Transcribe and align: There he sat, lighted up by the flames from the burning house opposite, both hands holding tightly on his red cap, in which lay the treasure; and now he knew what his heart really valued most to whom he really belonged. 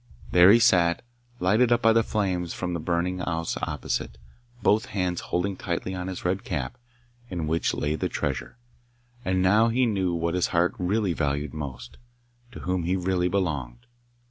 There 0.31 0.51
he 0.51 0.57
sat, 0.57 1.03
lighted 1.39 1.71
up 1.71 1.83
by 1.83 1.93
the 1.93 2.01
flames 2.01 2.55
from 2.55 2.73
the 2.73 2.79
burning 2.79 3.19
house 3.19 3.55
opposite, 3.61 4.17
both 4.63 4.85
hands 4.87 5.21
holding 5.21 5.55
tightly 5.55 5.93
on 5.93 6.07
his 6.07 6.25
red 6.25 6.43
cap, 6.43 6.75
in 7.29 7.45
which 7.45 7.75
lay 7.75 7.93
the 7.93 8.09
treasure; 8.09 8.57
and 9.23 9.43
now 9.43 9.67
he 9.67 9.85
knew 9.85 10.15
what 10.15 10.33
his 10.33 10.47
heart 10.47 10.73
really 10.79 11.13
valued 11.13 11.53
most 11.53 11.99
to 12.51 12.61
whom 12.61 12.81
he 12.81 12.95
really 12.95 13.27
belonged. 13.27 13.85